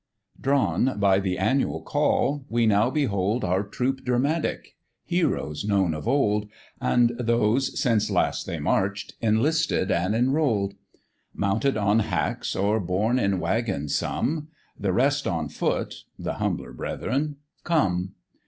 [0.41, 6.49] DRAWN by the annual call, we now behold Our Troop Dramatic, heroes known of old,
[6.81, 10.73] And those, since last they march'd, enlisted and enrolled:
[11.35, 17.35] Mounted on hacks or borne in waggons some, The rest on foot (the humbler brethren)
[17.63, 18.13] come.